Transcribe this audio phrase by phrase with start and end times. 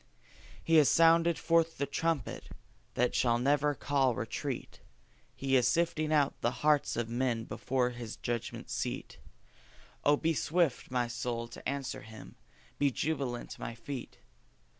[0.63, 2.45] He has sounded forth the trumpet
[2.95, 4.79] that shall never call retreat;
[5.35, 9.19] He is sifting out the hearts of men before His judgment seat:
[10.03, 12.33] Oh, be swift, my soul, to answer Him!
[12.79, 14.17] be jubilant, my feet!